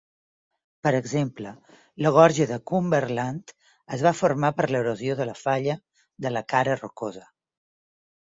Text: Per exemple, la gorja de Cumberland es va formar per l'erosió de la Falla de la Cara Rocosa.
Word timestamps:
Per 0.85 0.91
exemple, 0.99 1.51
la 2.05 2.11
gorja 2.15 2.47
de 2.51 2.57
Cumberland 2.71 3.53
es 3.99 4.03
va 4.07 4.15
formar 4.23 4.51
per 4.63 4.67
l'erosió 4.73 5.19
de 5.21 5.29
la 5.33 5.37
Falla 5.43 5.77
de 6.27 6.33
la 6.35 6.45
Cara 6.57 6.81
Rocosa. 6.83 7.25